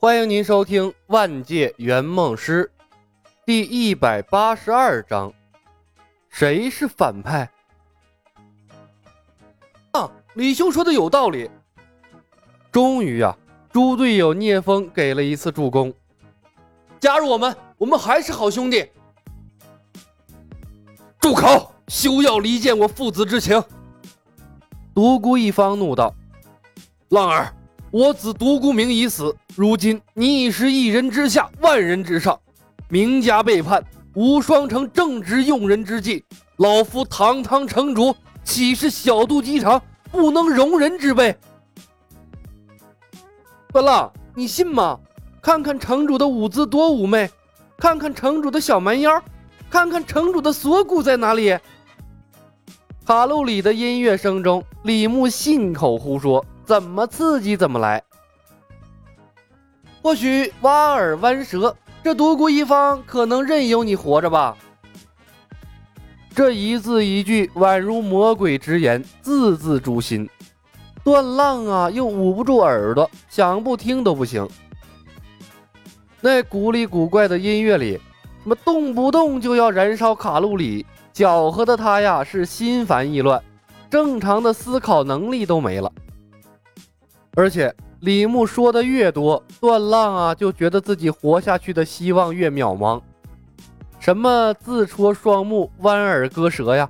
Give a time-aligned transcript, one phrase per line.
[0.00, 2.70] 欢迎您收听《万界圆梦师》
[3.44, 5.34] 第一百八十二章：
[6.28, 7.50] 谁是反派？
[9.90, 11.50] 啊，李兄说的有道理。
[12.70, 13.36] 终于啊，
[13.72, 15.92] 猪队友聂风给了一次助攻，
[17.00, 18.88] 加入我们，我们还是好兄弟。
[21.18, 21.74] 住口！
[21.88, 23.60] 休要离间我父子之情！
[24.94, 26.14] 独孤一方怒道
[27.10, 27.52] ：“浪儿。”
[27.90, 32.38] 我子独孤明已死，如今你已是一人之下，万人之上。
[32.90, 33.82] 明家背叛，
[34.14, 36.22] 无双城正值用人之际，
[36.58, 41.34] 老夫堂堂城主岂是小肚鸡肠不能容人之辈？
[43.72, 44.98] 段浪，你信吗？
[45.40, 47.30] 看看城主的舞姿多妩媚，
[47.78, 49.22] 看看城主的小蛮腰，
[49.70, 51.56] 看看城主的锁骨在哪里？
[53.06, 56.44] 卡路里的音乐声中，李牧信口胡说。
[56.68, 58.02] 怎么刺激怎么来。
[60.02, 64.54] 或许挖耳弯舌，这独孤一方可能任由你活着吧。
[66.34, 70.28] 这一字一句宛如魔鬼之言，字字诛心。
[71.02, 74.46] 段浪啊，又捂不住耳朵，想不听都不行。
[76.20, 77.98] 那古里古怪的音乐里，
[78.42, 80.84] 什么动不动就要燃烧卡路里，
[81.14, 83.42] 搅和的他呀是心烦意乱，
[83.88, 85.90] 正常的思考能力都没了。
[87.34, 93.00] 而且李牧说的越多，段浪啊就觉得自己活下去的希望越渺茫。
[93.98, 96.88] 什么自戳双目、弯耳割舌呀？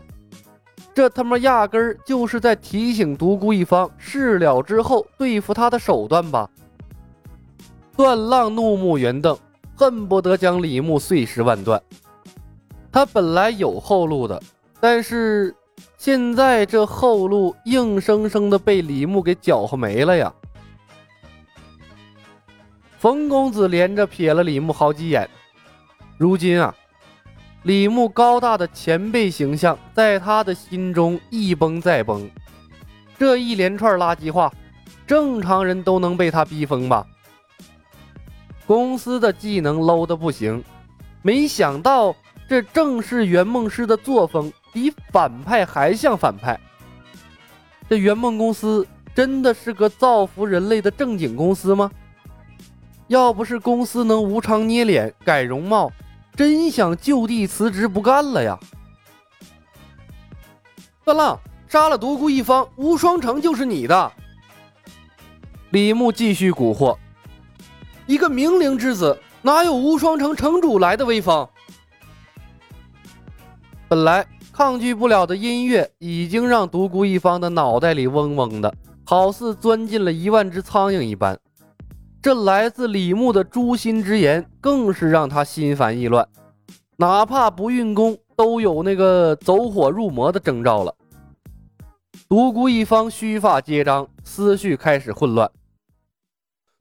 [0.95, 6.49] 这他妈压根儿就是在提醒独孤一方事了之后对付他的手段吧？
[7.97, 9.37] 段浪怒目圆瞪，
[9.77, 11.81] 恨不得将李牧碎尸万段。
[12.91, 14.43] 他本来有后路的，
[14.81, 15.55] 但是
[15.97, 20.33] 现在这后路硬生生的被李牧给搅和没了呀！
[22.99, 25.29] 冯公子连着瞥了李牧好几眼，
[26.17, 26.75] 如今啊，
[27.63, 32.29] 李牧高大的前辈形象在他的心中一崩再崩。
[33.19, 34.53] 这一连串垃圾话，
[35.07, 37.07] 正常人都能被他逼疯吧？
[38.67, 40.63] 公司的技能 low 的不行，
[41.23, 42.15] 没想到
[42.49, 46.59] 这正是圆梦师的作风比反派还像反派。
[47.89, 51.91] 这圆梦公司真的是个造福人类的正经公司吗？
[53.07, 55.91] 要不是公司能无偿捏脸改容貌，
[56.37, 58.59] 真想就地辞职不干了呀！
[61.05, 64.13] 段浪杀了独孤一方，无双城就是你的。
[65.71, 66.97] 李牧继续蛊惑
[68.07, 71.49] ：“一个明灵之子，哪有无双城城主来的威风？”
[73.89, 74.27] 本来
[74.59, 78.75] 抗拒不了的音乐，已经让独孤一方的脑袋里嗡嗡的，
[79.05, 81.39] 好似钻进了一万只苍蝇一般。
[82.21, 86.27] 这来自李牧的诛心之言，更是让他心烦意乱。
[86.97, 90.93] 哪怕不运功，都有那个走火入魔的征兆了。
[92.29, 95.49] 独孤一方须发皆张，思绪开始混乱。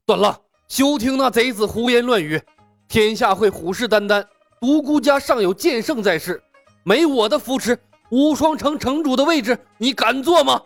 [0.04, 2.42] 断浪，休听那贼子胡言乱语！
[2.88, 4.24] 天下会虎视眈眈，
[4.60, 6.42] 独孤家尚有剑圣在世，
[6.88, 7.78] 没我的扶持，
[8.08, 10.58] 无双城城主的位置，你敢坐吗？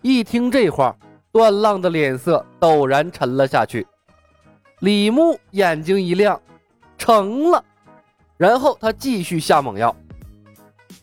[0.00, 0.96] 一听这话。
[1.30, 3.86] 段浪的脸色陡然沉了下去，
[4.78, 6.40] 李牧眼睛一亮，
[6.96, 7.62] 成了。
[8.38, 9.94] 然后他继续下猛药。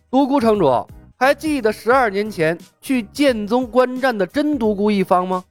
[0.09, 5.45] 独孤城主还记得十二年前去剑宗观战的真独孤一方吗？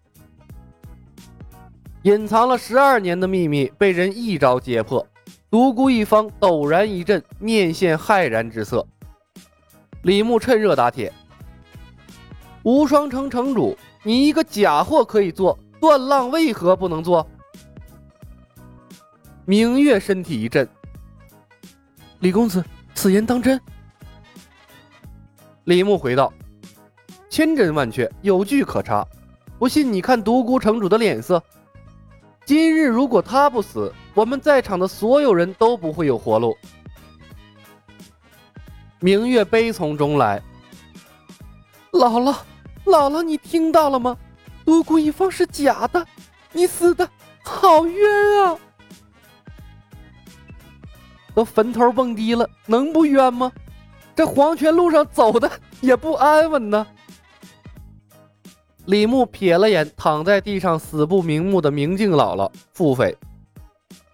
[2.03, 5.07] 隐藏了十二年的秘密被人一招揭破，
[5.55, 8.85] 独孤一方陡然一震，面现骇然之色。
[10.03, 11.13] 李牧趁热打铁
[12.65, 17.25] ：“无双城城主。”你一个假货可以做，段浪为何不能做？
[19.45, 20.69] 明月身体一震，
[22.19, 23.61] 李公子，此言当真？
[25.67, 26.33] 李牧回道
[27.31, 29.07] ：“千真万确，有据可查。
[29.57, 31.41] 不信你看独孤城主的脸色。
[32.45, 36.57] 今日如果他不死，我们在场的所有人都不会有活路。”
[39.01, 40.43] 明月悲从中来，
[41.93, 42.37] 姥姥。
[42.87, 44.15] 姥姥，你听到了吗？
[44.63, 46.07] 独孤一方是假的，
[46.53, 47.09] 你死的
[47.43, 48.59] 好冤啊！
[51.35, 53.51] 都坟头蹦迪了，能不冤吗？
[54.15, 55.51] 这黄泉路上走的
[55.81, 56.87] 也不安稳呢。
[58.85, 63.17] 李牧瞥了眼躺在地上死不瞑目的明镜姥姥，腹诽：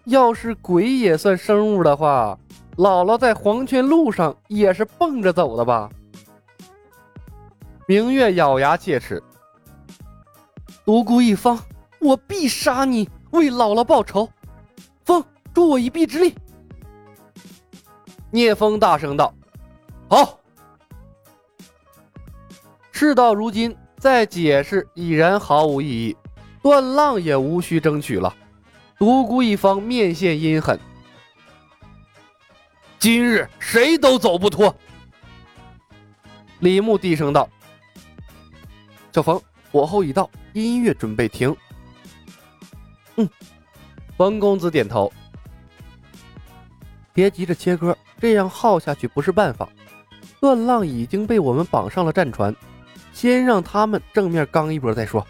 [0.05, 2.37] 要是鬼也算生物的话，
[2.77, 5.89] 姥姥在黄泉路上也是蹦着走的吧？
[7.87, 9.21] 明月咬牙切齿
[10.85, 11.59] ：“独孤一方，
[11.99, 14.29] 我必杀你，为姥姥报仇。
[15.03, 16.33] 风，助我一臂之力。
[18.31, 19.33] 聂风大声道
[20.09, 20.39] ：“好。”
[22.91, 26.15] 事到如今，再解释已然毫无意义。
[26.61, 28.33] 段浪也无需争取了。
[29.01, 30.79] 独孤一方面现阴狠
[32.99, 34.75] ：“今日谁都走不脱。”
[36.61, 37.49] 李牧低声道
[39.11, 41.57] ：“小冯，火候已到，音乐准备停。”
[43.17, 43.27] 嗯，
[44.15, 45.11] 冯公子点头。
[47.11, 49.67] 别急着切歌，这样耗下去不是办法。
[50.39, 52.55] 段浪已经被我们绑上了战船。
[53.13, 55.25] 先让他们正面刚一波再说。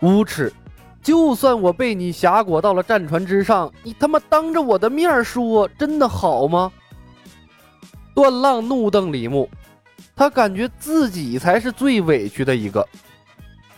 [0.00, 0.50] 无耻！
[1.02, 6.70] 就算我被你挟裹到了战船之上，你他妈当着我的面说，真的好吗？
[8.14, 9.48] 段浪怒瞪李牧，
[10.14, 12.86] 他感觉自己才是最委屈的一个，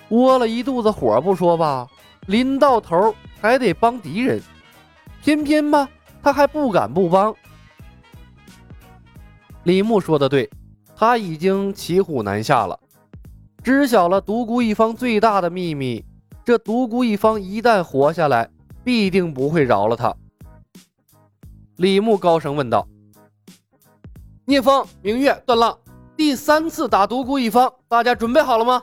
[0.08, 1.86] 窝了一肚子火不说吧，
[2.26, 4.42] 临到头还得帮敌人，
[5.22, 5.88] 偏偏吧，
[6.22, 7.34] 他还不敢不帮。
[9.64, 10.50] 李牧说的对。
[10.94, 12.78] 他已经骑虎难下了，
[13.60, 16.04] 知晓了独孤一方最大的秘密。
[16.44, 18.50] 这独孤一方一旦活下来，
[18.82, 20.14] 必定不会饶了他。
[21.76, 22.86] 李牧高声问道
[24.44, 25.78] ：“聂风、明月、段浪，
[26.16, 28.82] 第三次打独孤一方，大家准备好了吗？”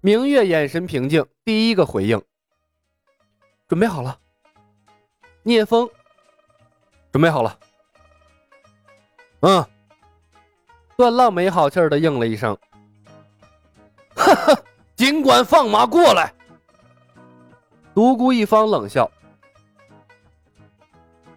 [0.00, 2.20] 明月眼神平静，第一个回应
[3.68, 4.18] ：“准备好了。”
[5.42, 5.88] 聂风
[7.10, 7.58] ：“准备好了。”
[9.40, 9.64] 嗯。
[10.96, 12.56] 段浪没好气的应了一声
[14.14, 14.62] ：“哈哈，
[15.02, 16.32] 尽管放马过来。”
[17.92, 19.10] 独孤一方冷笑：“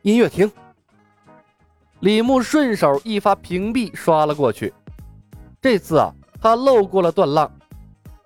[0.04, 0.52] 音乐停。”
[2.02, 4.72] 李牧顺手一发屏蔽刷了过去。
[5.60, 7.52] 这次啊，他漏过了段浪，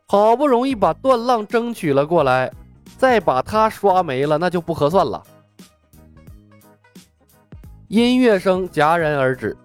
[0.09, 2.51] 好不容易把段浪争取了过来，
[2.97, 5.23] 再把他刷没了，那就不合算了。
[7.87, 9.55] 音乐声戛然而止。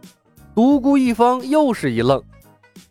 [0.54, 2.22] 独孤一方又是一愣，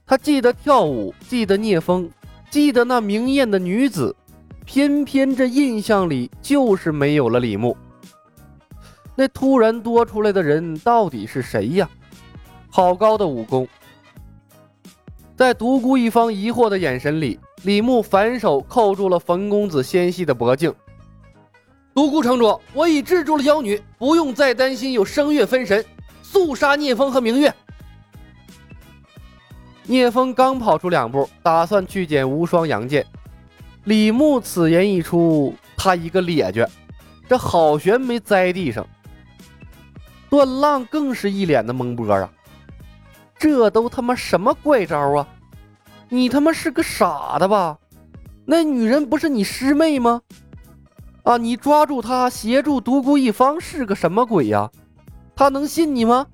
[0.06, 2.12] 他记得跳舞，记得聂风，
[2.54, 4.16] 记得那明艳的女子，
[4.64, 7.76] 偏偏这印象里就是没有了李牧。
[9.16, 11.90] 那突然多出来的人到底是谁呀？
[12.70, 13.68] 好高的武功！
[15.36, 20.72] 在独孤一方疑惑的眼神里，李牧反手扣住了冯公子纤细的脖颈。
[21.96, 25.84] 独孤城主，我已制住了妖女，不用再担心有声乐分神。
[26.22, 27.52] 速杀聂风和明月！
[29.86, 33.06] 聂风刚跑出两步，打算去捡无双阳剑。
[33.84, 36.68] 李牧此言一出，他一个趔趄，
[37.28, 38.88] 这好悬没栽地上。
[40.30, 42.32] 段浪更是一脸的懵波啊！
[43.38, 45.28] 这都他妈什么怪招啊？
[46.08, 47.78] 你他妈是个傻的吧？
[48.46, 50.22] 那女人不是你师妹吗？
[51.24, 54.72] 啊，你抓住她协助独孤一方是个什么鬼呀？
[55.36, 56.26] 他能信你吗？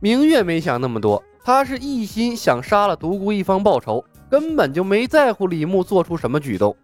[0.00, 6.76] 明月没想那么多，他是一心想杀了独孤一方报仇，根本就没在乎李牧做出什么举动。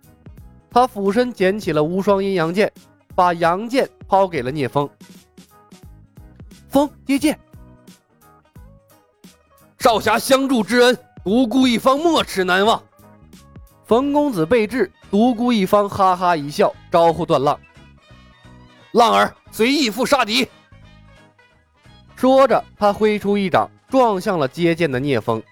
[0.70, 2.72] 他俯身捡起了无双阴阳剑，
[3.14, 4.88] 把阳剑抛给了聂风。
[6.68, 7.38] 风接剑，
[9.78, 12.82] 少侠相助之恩，独孤一方没齿难忘。
[13.84, 17.60] 冯公子被制，独孤一方哈哈一笑，招呼段浪。
[18.92, 20.48] 浪儿随义父杀敌。
[22.22, 25.42] 说着，他挥出一掌，撞向了接剑的聂风，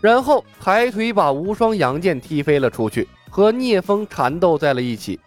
[0.00, 5.18] 然后抬腿把无双阳剑踢飞了出去，和聂风缠斗在了一起，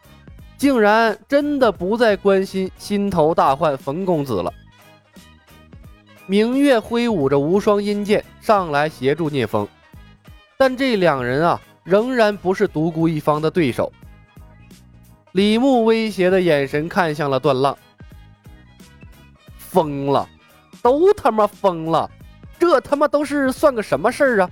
[0.55, 4.53] 竟然真的不再关心心头大患冯公子了。
[6.25, 9.67] 明月挥舞着无双阴剑上来协助聂风，
[10.57, 13.91] 但这两人啊，仍然不是独孤一方的对手。
[15.33, 17.77] 李牧威胁的眼神看向了段浪，
[19.57, 20.29] 疯了，
[20.81, 22.09] 都他妈疯了，
[22.59, 24.49] 这他妈都是算个什么事儿啊？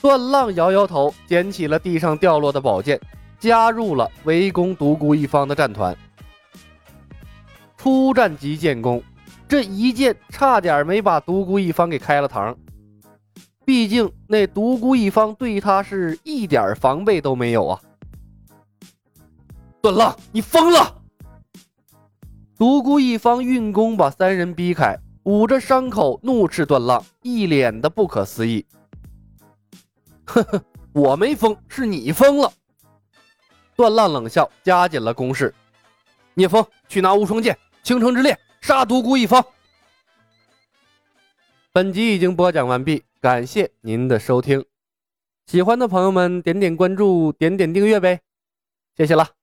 [0.00, 3.00] 段浪摇摇头，捡起了地上掉落的宝剑，
[3.40, 5.96] 加入了围攻独孤一方的战团。
[7.76, 9.02] 初战即建功，
[9.48, 12.54] 这一剑差点没把独孤一方给开了膛。
[13.64, 17.80] 毕竟那独孤一方对他是一点防备都没有啊。
[19.80, 20.97] 段浪，你疯了！
[22.58, 28.66] 独孤一方运功把三人逼开，捂着伤口怒斥段浪，一脸的不可思议。
[30.24, 30.60] 呵呵，
[30.92, 32.52] 我没疯，是你疯了。
[33.76, 35.54] 段浪冷笑，加紧了攻势。
[36.34, 39.44] 聂风，去拿无双剑，倾城之恋，杀独孤一方。
[41.72, 44.64] 本集已经播讲完毕，感谢您的收听。
[45.46, 48.20] 喜欢的朋友们点点关注，点点订阅呗，
[48.96, 49.37] 谢谢了。